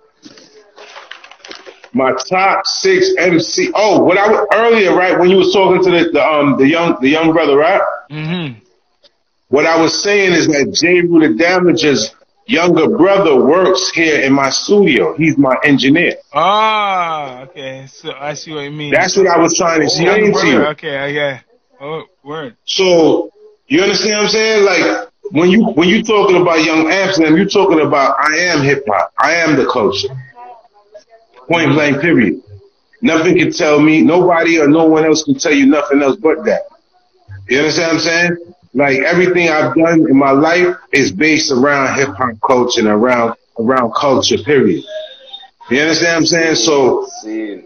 [1.93, 3.71] My top six MC.
[3.75, 5.19] Oh, what I was earlier, right?
[5.19, 7.81] When you was talking to the, the um the young the young brother, right?
[8.11, 8.59] Mm-hmm.
[9.49, 12.15] what I was saying is that Jeru the Damaja's
[12.47, 15.17] younger brother works here in my studio.
[15.17, 16.17] He's my engineer.
[16.33, 17.87] Ah, okay.
[17.89, 18.93] So I see what you mean.
[18.93, 20.67] That's what I was trying to explain to you.
[20.67, 21.41] Okay, yeah.
[21.81, 22.57] Oh, word.
[22.65, 23.31] So
[23.69, 24.65] you understand what I'm saying?
[24.65, 28.85] Like when you when you talking about young Amsterdam, you're talking about I am hip
[28.89, 29.13] hop.
[29.17, 30.09] I am the culture.
[31.51, 32.01] Point blank.
[32.01, 32.43] Period.
[33.03, 34.03] Nothing can tell me.
[34.03, 36.63] Nobody or no one else can tell you nothing else but that.
[37.49, 38.55] You understand what I'm saying?
[38.73, 43.35] Like everything I've done in my life is based around hip hop culture and around
[43.59, 44.39] around culture.
[44.39, 44.85] Period.
[45.71, 46.55] You understand what I'm saying?
[46.57, 47.09] So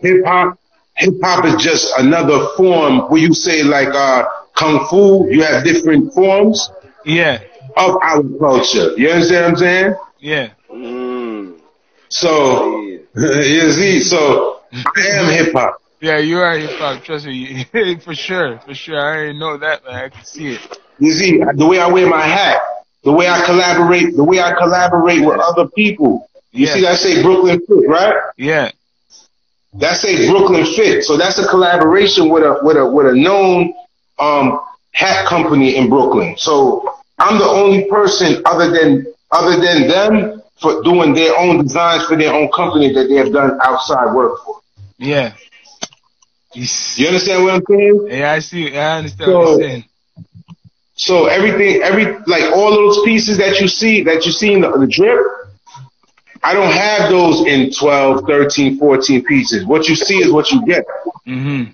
[0.01, 0.59] hip hop
[0.97, 5.65] hip hop is just another form where you say like uh kung fu, you have
[5.65, 6.71] different forms.
[7.05, 7.43] Yeah.
[7.77, 8.97] Of our culture.
[8.97, 9.95] You understand what I'm saying?
[10.21, 10.51] Yeah.
[10.71, 11.59] Mm.
[12.09, 15.77] So you see, so I am hip hop.
[16.01, 17.03] Yeah, you are hip hop.
[17.05, 17.65] Trust me,
[18.05, 18.99] for sure, for sure.
[18.99, 19.95] I already know that, man.
[20.05, 20.79] I can see it.
[20.99, 22.61] You see, the way I wear my hat,
[23.05, 26.29] the way I collaborate, the way I collaborate with other people.
[26.53, 26.75] You Yeah.
[26.75, 28.15] see, that say Brooklyn Fit, right?
[28.37, 28.71] Yeah.
[29.75, 31.05] That say Brooklyn Fit.
[31.05, 33.75] So that's a collaboration with a with a with a known
[34.19, 34.61] um
[34.93, 36.37] hat company in Brooklyn.
[36.37, 42.05] So I'm the only person other than other than them for doing their own designs
[42.07, 44.61] for their own company that they have done outside work for.
[44.99, 45.35] Yeah.
[46.55, 48.07] You understand what I'm saying?
[48.11, 48.77] Yeah, I see.
[48.77, 49.85] I understand So- what you're saying.
[50.97, 54.71] So everything, every like all those pieces that you see that you see in the,
[54.79, 55.19] the drip,
[56.45, 59.67] I don't have those in 12, 13, 14 pieces.
[59.67, 60.85] What you see is what you get.
[61.27, 61.73] Mm-hmm.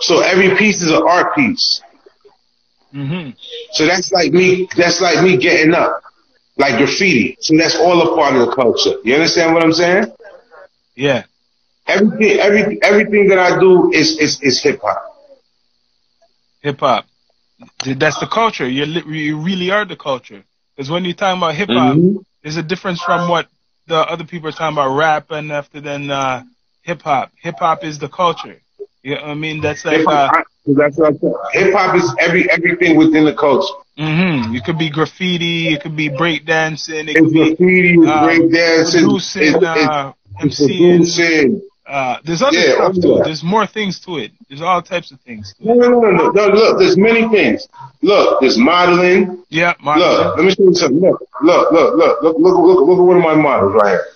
[0.00, 1.82] So every piece is an art piece.
[2.94, 3.30] Mm-hmm.
[3.72, 4.66] So that's like me.
[4.78, 6.00] That's like me getting up,
[6.56, 7.36] like graffiti.
[7.40, 8.96] So that's all a part of the culture.
[9.04, 10.06] You understand what I'm saying?
[10.96, 11.24] Yeah.
[11.86, 15.02] Everything, every everything that I do is is is hip hop.
[16.62, 17.06] Hip hop.
[17.84, 18.68] That's the culture.
[18.68, 20.44] You you really are the culture.
[20.76, 22.24] Because when you're talking about hip hop, Mhm.
[22.42, 23.48] there's a difference from what
[23.86, 26.42] the other people are talking about rap and after then uh,
[26.82, 27.32] hip hop.
[27.42, 28.60] Hip hop is the culture.
[29.02, 29.60] You know what I mean?
[29.60, 30.30] That's like uh.
[30.66, 31.14] That's what
[31.52, 33.74] Hip hop is every everything within the culture.
[33.96, 38.24] hmm You could be graffiti, it could be breakdancing, it It's could graffiti, it's uh,
[38.24, 41.60] break dancing, producing, it's, uh, it's MCing.
[41.86, 43.20] Uh, there's other Yeah, stuff all too.
[43.24, 44.32] There's more things to it.
[44.48, 45.54] There's all types of things.
[45.58, 45.76] To No, it.
[45.78, 46.46] no, no, no, no.
[46.48, 47.68] Look, there's many things.
[48.02, 49.44] Look, there's modeling.
[49.50, 50.10] Yeah, modeling.
[50.26, 51.00] Look, let me show you something.
[51.00, 54.06] Look, look, look, look, look, look, look, look at one of my models right here.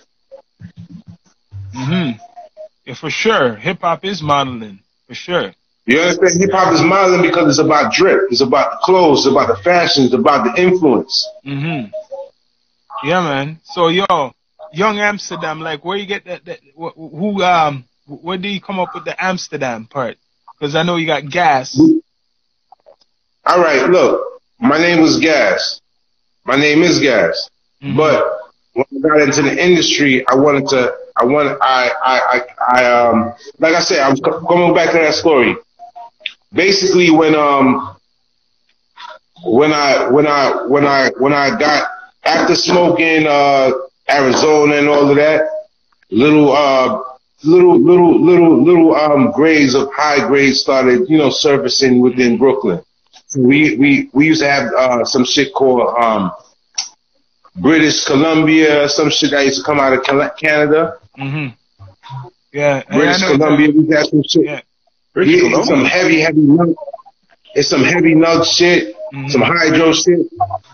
[1.75, 2.19] Mm-hmm.
[2.85, 3.55] Yeah, for sure.
[3.55, 4.79] Hip hop is modeling.
[5.07, 5.53] For sure.
[5.85, 6.41] You understand?
[6.41, 8.21] Hip hop is modeling because it's about drip.
[8.29, 9.25] It's about the clothes.
[9.25, 10.05] It's about the fashion.
[10.05, 11.27] It's about the influence.
[11.43, 11.85] hmm
[13.03, 13.59] Yeah, man.
[13.63, 14.33] So, yo,
[14.73, 16.45] Young Amsterdam, like, where you get that?
[16.45, 20.17] that who, um, where do you come up with the Amsterdam part?
[20.57, 21.79] Because I know you got gas.
[23.45, 25.81] All right, look, my name was Gas.
[26.45, 27.49] My name is Gas.
[27.83, 27.97] Mhm.
[27.97, 28.23] But
[28.73, 30.93] when I got into the industry, I wanted to.
[31.17, 31.57] I wanted.
[31.61, 31.91] I.
[32.03, 32.19] I.
[32.19, 32.41] I.
[32.79, 33.33] I um.
[33.59, 35.55] Like I said, I'm coming back to that story.
[36.53, 37.95] Basically, when um.
[39.43, 41.89] When I when I when I when I got
[42.23, 43.71] after smoking uh
[44.07, 45.49] Arizona and all of that,
[46.11, 47.01] little uh
[47.43, 52.83] little little little little um grades of high grades started you know surfacing within Brooklyn.
[53.35, 56.31] We we we used to have uh some shit called um
[57.55, 60.03] British Columbia, some shit that used to come out of
[60.37, 60.99] Canada.
[61.15, 61.47] hmm
[62.53, 62.83] Yeah.
[62.83, 64.45] British Columbia, we had some shit.
[64.45, 64.61] Yeah.
[65.15, 65.23] Yeah,
[65.59, 66.73] it's some heavy, heavy nug.
[67.53, 69.29] It's some heavy nug shit, Mhm.
[69.29, 70.19] some hydro shit.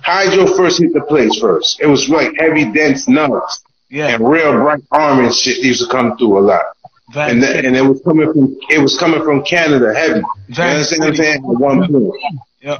[0.04, 1.80] Hydro first hit the place first.
[1.82, 4.10] It was like heavy, dense nugs Yeah.
[4.10, 6.66] and real bright orange shit used to come through a lot.
[7.14, 10.22] Van And, the, and it was coming from it was coming from Canada heavy.
[10.50, 11.36] You understand what I'm saying?
[11.36, 12.14] At one point.
[12.62, 12.80] Yep.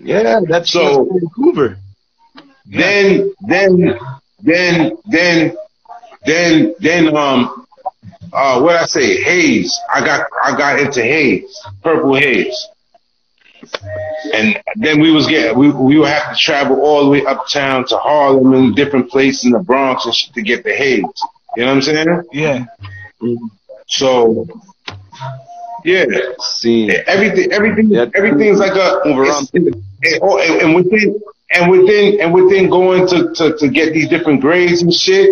[0.00, 1.78] Yeah, that's So- Vancouver.
[2.66, 3.98] Then then
[4.42, 5.56] then then
[6.26, 7.63] then then um
[8.32, 9.78] uh what I say haze.
[9.92, 12.68] I got I got into haze, purple haze.
[14.34, 17.86] And then we was getting we we would have to travel all the way uptown
[17.88, 21.02] to Harlem and different places in the Bronx and shit to get the haze.
[21.56, 22.22] You know what I'm saying?
[22.32, 22.64] Yeah.
[23.86, 24.46] So
[25.84, 26.04] yeah.
[26.40, 28.06] See, Everything, everything, Yeah.
[28.14, 29.50] everything's like a Move around.
[29.52, 33.92] it's- And, oh, and, and within, and within, and within going to, to, to get
[33.92, 35.30] these different grades and shit,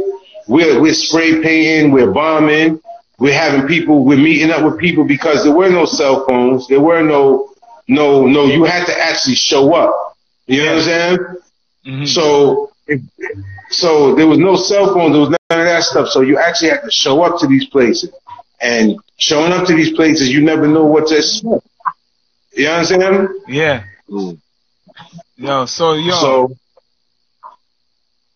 [0.49, 2.81] we're we're spray painting, we're bombing,
[3.23, 6.81] we're having people, we're meeting up with people because there were no cell phones, there
[6.81, 7.53] were no,
[7.87, 8.47] no, no.
[8.47, 10.17] You had to actually show up.
[10.49, 11.19] You know what I'm saying?
[11.85, 13.01] hmm So, if,
[13.71, 16.09] so there was no cell phone, there was none of that stuff.
[16.09, 18.13] So you actually had to show up to these places,
[18.61, 21.65] and showing up to these places, you never know what to expect.
[22.55, 23.29] You understand?
[23.47, 23.85] Yeah.
[24.11, 24.41] Mm.
[25.37, 26.57] Yo, so yo, So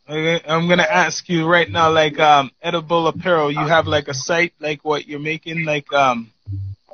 [0.09, 3.51] I'm gonna ask you right now, like um, edible apparel.
[3.51, 6.31] You have like a site, like what you're making, like um,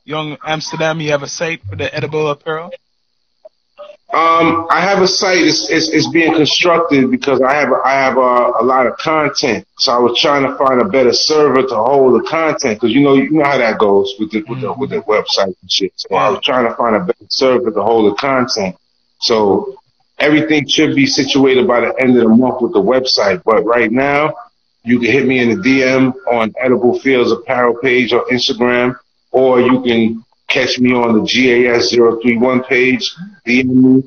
[0.05, 1.01] Young Amsterdam.
[1.01, 2.72] You have a site for the edible apparel.
[4.14, 5.38] Um, I have a site.
[5.38, 9.66] It's, it's, it's being constructed because I have I have a, a lot of content.
[9.79, 13.03] So I was trying to find a better server to hold the content because you
[13.03, 15.92] know you know how that goes with the with the with the website and shit.
[15.96, 18.77] So I was trying to find a better server to hold the content.
[19.20, 19.77] So
[20.18, 23.42] everything should be situated by the end of the month with the website.
[23.44, 24.35] But right now,
[24.85, 28.98] you can hit me in the DM on Edible Fields Apparel page on Instagram,
[29.31, 33.14] or you can catch me on the GAS031 page,
[33.46, 34.03] DM me.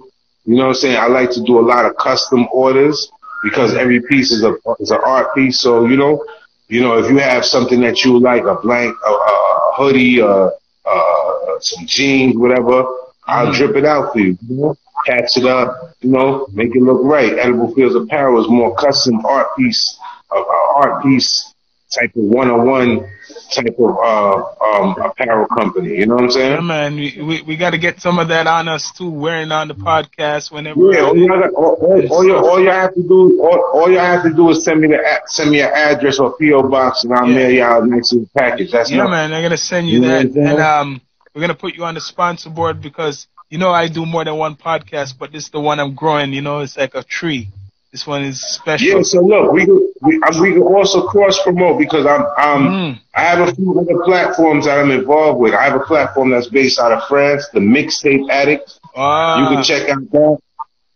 [0.46, 0.98] You know what I'm saying?
[0.98, 3.12] I like to do a lot of custom orders
[3.44, 5.60] because every piece is a is an art piece.
[5.60, 6.24] So you know,
[6.68, 10.50] you know, if you have something that you like, a blank, a, a hoodie, uh,
[10.86, 12.86] uh, some jeans, whatever,
[13.26, 14.38] I'll drip it out for you.
[14.48, 14.76] you know?
[15.06, 17.38] Patch it up, you know, make it look right.
[17.38, 20.00] Edible Fields Apparel is more custom art piece,
[20.32, 21.54] uh, uh, art piece
[21.94, 23.08] type of one-on-one
[23.54, 25.98] type of uh, um, apparel company.
[25.98, 26.52] You know what I'm saying?
[26.54, 29.52] Yeah, man, we we, we got to get some of that on us too, wearing
[29.52, 30.91] on the podcast whenever.
[30.91, 34.00] Yeah, all you, all, all, all, you, all you have to do, all, all you
[34.00, 37.13] have to do is send me the send me an address or PO box, and
[37.13, 37.36] I'll Yeah.
[37.36, 38.72] mail y'all a nice little package.
[38.72, 40.48] That's Yeah, not, man, I'm gonna send you You that, what I'm saying?
[40.48, 41.02] and um,
[41.34, 44.36] we're gonna put you on the sponsor board because you know I do more than
[44.36, 46.34] one podcast, but this is the one I'm growing.
[46.34, 47.48] You know, it's like a tree.
[47.94, 48.86] This one is special.
[48.98, 49.63] Yeah, so look, we
[50.02, 53.00] we, uh, we can also cross promote because I'm um Mm.
[53.15, 55.54] I have a few other platforms that I'm involved with.
[55.54, 58.78] I have a platform that's based out of France, the Mixtape Addict.
[58.94, 60.38] Ah, You can check out that.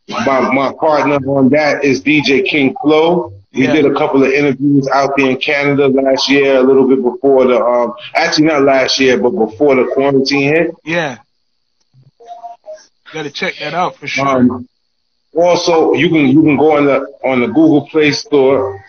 [0.10, 3.32] My my partner on that is DJ King Flow.
[3.54, 3.74] We Yeah.
[3.76, 7.46] did a couple of interviews out there in Canada last year, a little bit before
[7.48, 10.72] the um actually not last year, but before the quarantine hit.
[10.84, 11.20] Yeah.
[13.14, 14.28] Got to check that out for sure.
[14.28, 14.68] Um,
[15.36, 18.84] also, you can you can go on the on the Google Play Store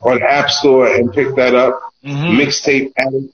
[0.00, 1.78] or the App Store and pick that up.
[2.04, 2.36] Mhm.
[2.36, 3.32] Mixtape Addict.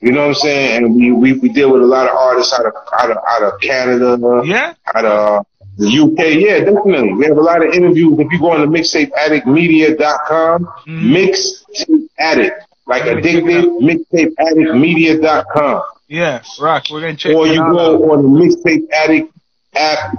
[0.00, 0.76] You know what I'm saying?
[0.84, 3.42] And we, we we deal with a lot of artists out of out of out
[3.42, 4.74] of Canada, Yeah.
[4.94, 5.46] out of
[5.78, 6.40] the UK.
[6.40, 7.12] Yeah, definitely.
[7.14, 8.18] We have a lot of interviews.
[8.18, 11.12] If you go on the mixtapeaddictmedia.com, Mhm.
[11.14, 15.82] mixtape addict, like Let me check it addicted, mixtapeaddictmedia.com.
[16.12, 16.42] Yeah.
[16.60, 16.84] Rock.
[16.90, 17.72] We're gonna check out Or you out.
[17.72, 19.32] go on the Mixtape Addict
[19.74, 20.14] app,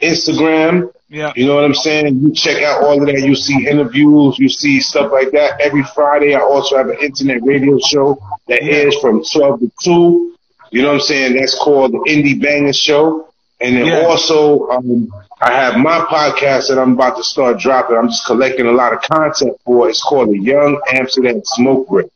[0.00, 0.90] Instagram.
[1.10, 1.32] Yeah.
[1.36, 2.20] You know what I'm saying?
[2.20, 3.20] You check out all of that.
[3.20, 5.60] You see interviews, you see stuff like that.
[5.60, 8.72] Every Friday, I also have an internet radio show that Yeah.
[8.76, 10.32] airs from 12 to 2.
[10.70, 11.34] You know what I'm saying?
[11.34, 13.26] That's called the Indie Banger Show.
[13.60, 14.06] And then Yeah.
[14.06, 17.96] also, um, I have my podcast that I'm about to start dropping.
[17.96, 19.88] I'm just collecting a lot of content for.
[19.90, 22.06] It's called the Young Amsterdam Smoke Break.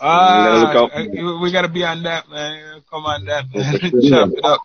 [0.00, 2.82] Ah, look out for uh, we gotta be on that, man.
[2.90, 3.78] Come on, that man.
[4.08, 4.60] Chop it up.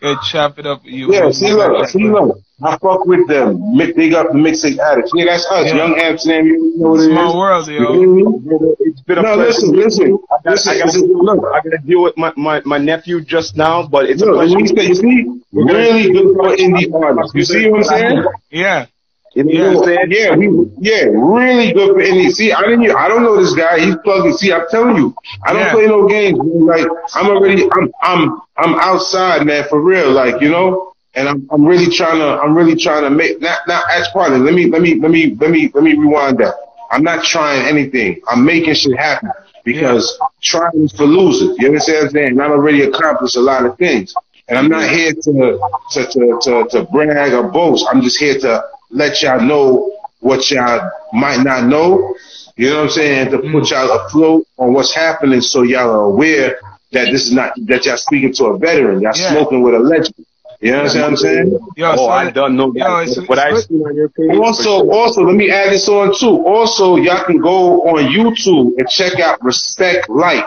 [0.00, 0.84] Good, chop it up.
[0.84, 1.12] with You.
[1.12, 2.38] Yeah, see, look, see, look.
[2.62, 3.76] I fuck with them.
[3.76, 5.10] Mi- Big up the mixing addicts.
[5.14, 5.66] Yeah, that's us.
[5.66, 5.76] Yeah.
[5.76, 7.08] Young Amsterdam, you know what it is.
[7.08, 7.80] Small world, yo.
[7.80, 8.76] Mhm.
[8.80, 9.48] It's been a No, pleasure.
[9.48, 10.18] listen, listen.
[10.30, 11.44] I got, listen, I got, listen, look.
[11.52, 14.58] I got to deal with my, my, my nephew just now, but it's a pleasure.
[14.60, 17.34] you see, really good for indie artists.
[17.34, 18.24] You see what I'm saying?
[18.50, 18.86] Yeah.
[19.34, 20.10] You know what I'm saying?
[20.10, 20.46] Yeah, we,
[20.78, 22.30] yeah, really good for indie.
[22.32, 23.80] See, I didn't, I don't know this guy.
[23.80, 24.34] He's plugged in.
[24.34, 25.72] See, I'm telling you, I don't Yeah.
[25.72, 26.38] play no games.
[26.38, 26.66] man.
[26.66, 30.12] Like, I'm already, I'm, I'm, I'm outside, man, for real.
[30.12, 33.58] Like, you know, and I'm, I'm really trying to, I'm really trying to make, not,
[33.66, 34.38] not, as partner.
[34.38, 36.54] Let me, let me, let me, let me, let me rewind that.
[36.90, 38.20] I'm not trying anything.
[38.28, 39.30] I'm making shit happen
[39.64, 41.56] because trying is for losers.
[41.58, 42.28] You understand what I'm saying?
[42.28, 44.14] And I've already accomplished a lot of things.
[44.48, 45.58] And I'm not here to,
[45.92, 47.86] to, to, to, to brag or boast.
[47.90, 48.62] I'm just here to
[48.94, 52.14] let y'all know what y'all might not know.
[52.56, 53.30] You know what I'm saying?
[53.32, 53.70] To put mm.
[53.70, 56.58] y'all afloat on what's happening so y'all are aware
[56.92, 59.00] that this is not, that y'all speaking to a veteran.
[59.02, 59.32] Y'all Yeah.
[59.32, 60.14] smoking with a legend.
[60.60, 61.58] You know what I'm saying?
[61.76, 63.28] Yo, Oh, so- I don't know Yo, it's- that.
[63.28, 63.64] What I good.
[63.64, 64.38] seen on your page.
[64.38, 66.46] Also, also, let me add this on too.
[66.46, 70.46] Also, y'all can go on YouTube and check out Respect Life.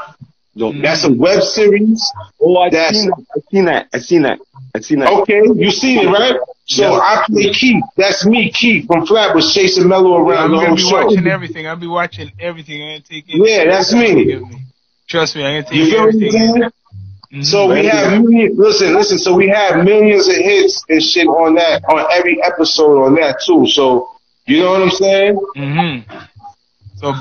[0.81, 2.01] That's a web series.
[2.41, 3.25] oh, I that's- seen that.
[3.35, 3.87] I seen that.
[3.93, 4.39] I seen that.
[4.75, 5.09] I seen that.
[5.21, 6.35] Okay, you seen it, right?
[6.65, 6.99] So Yeah.
[6.99, 7.83] I play Keith.
[7.95, 11.05] That's me, Keith from Flatbush, chasing Mellow I'm around the gonna whole be show.
[11.05, 11.67] watching everything.
[11.67, 12.81] I'll be watching everything.
[12.83, 13.35] I'm gonna take it.
[13.47, 14.41] Yeah, that's me.
[15.07, 16.63] Trust me, I'm gonna take You feel what I'm everything.
[17.33, 17.45] Mhm.
[17.45, 19.17] So we have millions, listen, listen.
[19.19, 23.41] So we have millions of hits and shit on that on every episode on that
[23.45, 23.65] too.
[23.67, 24.09] So
[24.45, 25.39] you know what I'm saying?
[25.57, 26.03] Mhm.
[26.97, 27.13] So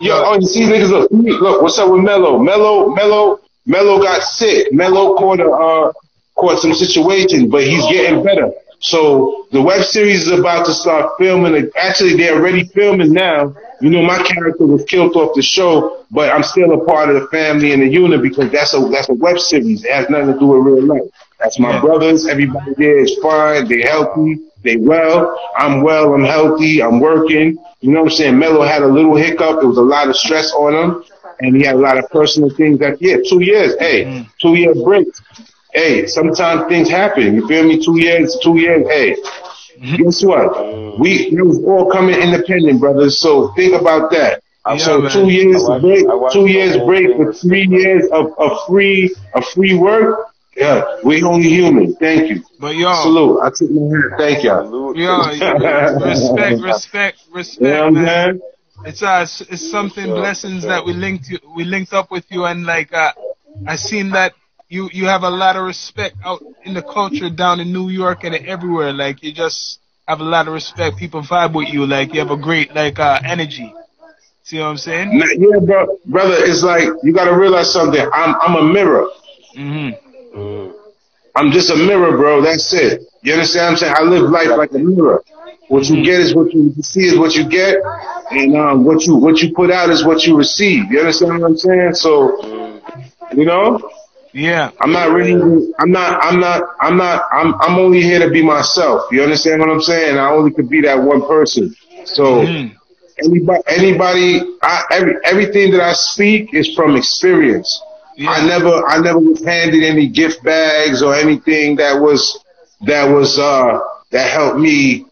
[0.00, 2.38] Yo, oh, you see, niggas, look, look, what's up with Mello?
[2.38, 4.72] Mello, Mello, Mello got sick.
[4.72, 5.92] Mello caught a, uh,
[6.36, 8.50] caught some situation, but he's getting better.
[8.80, 11.70] So the web series is about to start filming.
[11.76, 13.54] Actually, they're already filming now.
[13.82, 17.20] You know, my character was killed off the show, but I'm still a part of
[17.20, 19.84] the family and the unit because that's a that's a web series.
[19.84, 21.10] It has nothing to do with real life.
[21.38, 22.26] That's my brothers.
[22.26, 23.68] Everybody there is fine.
[23.68, 24.36] They're healthy.
[24.62, 25.38] They well.
[25.56, 26.12] I'm well.
[26.14, 26.82] I'm healthy.
[26.82, 27.56] I'm working.
[27.80, 28.38] You know what I'm saying?
[28.38, 29.60] Mello had a little hiccup.
[29.60, 31.04] There was a lot of stress on him,
[31.40, 32.78] and he had a lot of personal things.
[32.80, 33.74] That yeah, two years.
[33.78, 34.26] Hey, Mm.
[34.40, 35.06] two year break.
[35.72, 37.34] Hey, sometimes things happen.
[37.34, 37.82] You feel me?
[37.84, 38.36] Two years.
[38.42, 38.86] Two years.
[38.88, 39.16] Hey,
[39.96, 40.98] guess what?
[40.98, 43.18] We it was all coming independent, brothers.
[43.20, 44.42] So think about that.
[44.68, 45.10] Yeah, so man.
[45.10, 49.74] two years watched- break, two years break with three years of, of free of free
[49.74, 50.26] work.
[50.60, 51.94] Yeah, we only human.
[51.96, 52.42] Thank you.
[52.58, 53.40] But yo, Salute.
[53.42, 54.18] I took my hat.
[54.18, 54.64] Thank y'all.
[54.66, 54.96] Salute.
[54.96, 55.18] yo,
[56.04, 58.40] respect, respect, respect, You know man.
[58.84, 60.70] It's uh, it's, something Sure, blessings sure.
[60.70, 63.12] that we linked you, we linked up with you, and like uh,
[63.66, 64.34] I seen that
[64.68, 68.24] you you have a lot of respect out in the culture down in New York
[68.24, 68.92] and everywhere.
[68.92, 70.98] Like you just have a lot of respect.
[70.98, 71.86] People vibe with you.
[71.86, 73.72] Like you have a great like uh energy.
[74.42, 75.12] See what I'm saying?
[75.12, 76.36] Yeah, bro, brother.
[76.38, 78.04] It's like you got to realize something.
[78.12, 79.06] I'm I'm a mirror.
[79.56, 80.09] Mhm.
[81.34, 81.40] Mm.
[81.40, 82.42] I'm just a mirror, bro.
[82.42, 83.02] That's it.
[83.22, 83.94] You understand what I'm saying?
[83.96, 85.22] I live life like a mirror.
[85.68, 87.76] What you get is what you see is what you get,
[88.30, 90.90] and um, what you what you put out is what you receive.
[90.90, 91.94] You understand what I'm saying?
[91.94, 92.80] So,
[93.36, 93.78] you know,
[94.32, 94.70] Yeah.
[94.80, 95.72] I'm not really.
[95.78, 96.22] I'm not.
[96.24, 96.62] I'm not.
[96.80, 97.22] I'm not.
[97.32, 97.54] I'm.
[97.60, 99.02] I'm only here to be myself.
[99.12, 100.18] You understand what I'm saying?
[100.18, 101.74] I only could be that one person.
[102.04, 102.72] So Mhm.
[103.24, 107.70] anybody, anybody, I, every everything that I speak is from experience.
[108.20, 108.32] Yeah.
[108.32, 112.44] I never, I never was handed any gift bags or anything that was
[112.82, 113.80] that was uh
[114.10, 115.06] that helped me,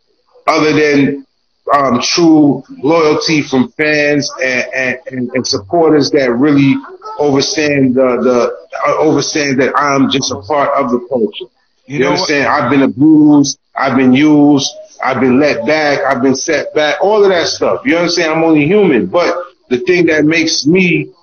[0.47, 1.27] other than
[1.73, 6.75] um, true loyalty from fans and, and, and, supporters that really
[7.18, 8.38] overstand the the
[8.87, 11.51] uh, overstand that I'm just a part of the culture.
[11.87, 12.31] You You, know what?
[12.31, 12.47] understand?
[12.47, 13.59] I've been abused.
[13.75, 14.71] I've been used.
[15.03, 16.01] I've been let back.
[16.05, 16.99] I've been set back.
[17.01, 17.87] All of that stuff.
[17.87, 18.33] You understand?
[18.33, 19.07] I'm only human.
[19.07, 19.35] But
[19.71, 21.14] the thing that makes me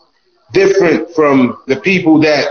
[0.56, 1.36] different from
[1.68, 2.46] the people that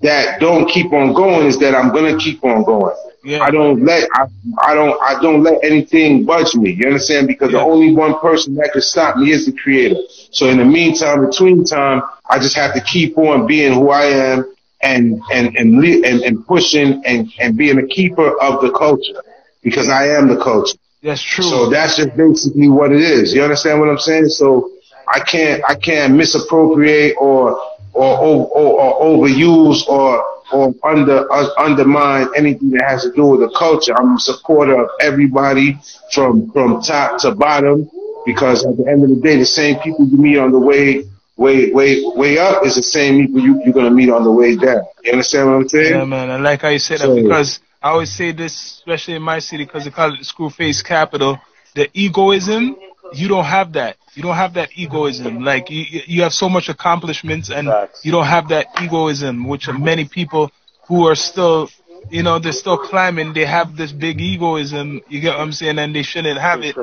[0.00, 2.94] that don't keep on going is that I'm gonna keep on going.
[3.22, 3.42] Yeah.
[3.42, 4.26] I don't let I,
[4.68, 6.72] I don't I don't let anything budge me.
[6.72, 7.26] You understand?
[7.28, 7.58] Because Yeah.
[7.60, 10.00] the only one person that can stop me is the creator.
[10.30, 14.04] So in the meantime, between time, I just have to keep on being who I
[14.06, 14.38] am
[14.82, 19.22] and and and le- and, and pushing and and being a keeper of the culture
[19.62, 20.76] because I am the culture.
[21.02, 21.44] That's true.
[21.44, 23.32] So that's just basically what it is.
[23.34, 24.28] You understand what I'm saying?
[24.28, 24.70] So
[25.08, 27.52] I can't I can't misappropriate or
[27.92, 33.26] or or, or, or overuse or or under uh, undermine anything that has to do
[33.26, 33.94] with the culture.
[33.96, 35.78] I'm a supporter of everybody
[36.12, 37.90] from from top to bottom
[38.26, 41.04] because at the end of the day, the same people you meet on the way
[41.36, 44.56] way way way up is the same people you, you're gonna meet on the way
[44.56, 44.82] down.
[45.02, 45.94] You understand what I'm saying?
[45.94, 46.30] Yeah, man.
[46.30, 49.40] I like how you said that So- because I always say this, especially in my
[49.40, 51.38] city, because they call it the Screwface capital.
[51.74, 52.76] The egoism,
[53.12, 53.96] you don't have that.
[54.14, 55.44] You don't have that egoism.
[55.44, 58.04] Like you, you have so much accomplishments, and Facts.
[58.04, 60.50] you don't have that egoism, which many people
[60.86, 61.68] who are still,
[62.10, 63.32] you know, they're still climbing.
[63.34, 65.00] They have this big egoism.
[65.08, 65.78] You get what I'm saying?
[65.78, 66.76] And they shouldn't have it.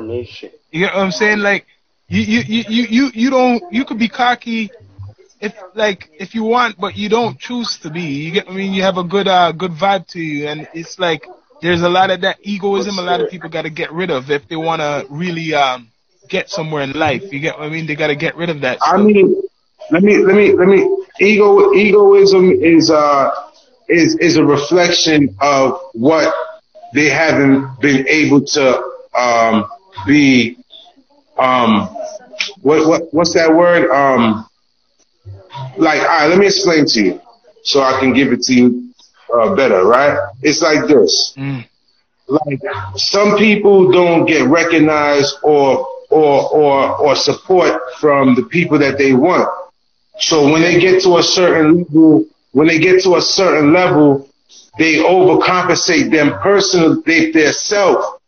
[0.70, 1.38] You get what I'm saying?
[1.38, 1.66] Like
[2.08, 4.70] you you you you you, you don't you could be cocky
[5.40, 8.02] if like if you want, but you don't choose to be.
[8.02, 10.98] You get I mean you have a good uh good vibe to you and it's
[10.98, 11.26] like
[11.62, 14.48] there's a lot of that egoism a lot of people gotta get rid of if
[14.48, 15.91] they wanna really um
[16.28, 17.22] get somewhere in life.
[17.32, 17.86] You get what I mean?
[17.86, 18.78] They gotta get rid of that.
[18.82, 19.42] I mean,
[19.90, 20.88] let me let me let me.
[21.20, 23.30] Ego egoism is uh
[23.88, 26.32] is is a reflection of what
[26.94, 28.82] they haven't been able to
[29.16, 29.66] um
[30.06, 30.56] be
[31.38, 31.88] um
[32.62, 34.46] what what what's that word um
[35.76, 37.20] like all right let me explain to you
[37.62, 38.92] so I can give it to you
[39.34, 41.64] uh, better right it's like this Mm.
[42.28, 42.60] like
[42.96, 49.12] some people don't get recognized or or or or support from the people that they
[49.12, 49.48] want.
[50.18, 54.28] So when they get to a certain level, when they get to a certain level,
[54.78, 58.20] they overcompensate them personally, they, their self.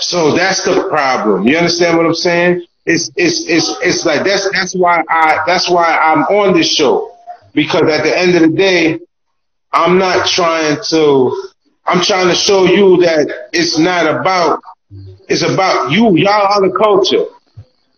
[0.00, 1.46] So that's the problem.
[1.46, 2.64] You understand what I'm saying?
[2.84, 7.12] It's it's it's it's like that's that's why I that's why I'm on this show
[7.56, 9.00] because at the end of the day,
[9.72, 11.50] I'm not trying to.
[11.86, 14.60] I'm trying to show you that it's not about.
[15.28, 16.16] It's about you.
[16.16, 17.24] Y'all are the culture.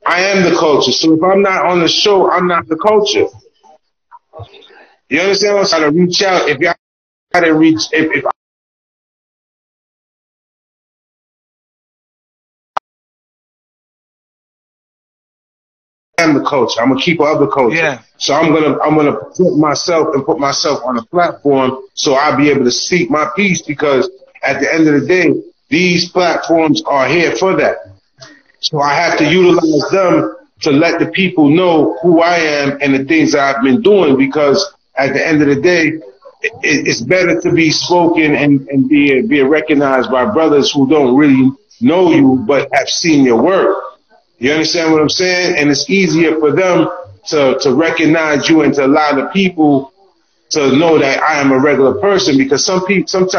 [0.07, 0.93] I am the culture.
[0.93, 3.27] So if I'm not on the show, I'm not the culture.
[5.09, 6.49] You understand what I'm trying to reach out?
[6.49, 6.75] If y'all
[7.35, 8.31] didn't reach, if, if I
[16.19, 17.77] am the culture, I'm a keeper of the culture.
[17.77, 18.03] Yeah.
[18.19, 22.37] So I'm gonna I'm gonna present myself and put myself on a platform so I'll
[22.37, 24.11] be able to speak my piece because
[24.43, 25.35] at the end of the day,
[25.69, 27.77] these platforms are here for that.
[28.61, 32.95] So I have to utilize them to let the people know who I am and
[32.95, 35.93] the things I've been doing because at the end of the day,
[36.63, 41.51] it's better to be spoken and, and be be recognized by brothers who don't really
[41.81, 43.77] know you but have seen your work.
[44.39, 45.57] You understand what I'm saying?
[45.59, 46.89] And it's easier for them
[47.29, 49.93] to to recognize you and to allow the people
[50.51, 53.33] to know that I am a regular person because some people sometimes